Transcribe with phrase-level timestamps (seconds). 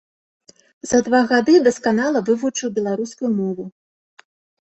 [0.91, 3.63] За два гады дасканала вывучыў беларускую мову.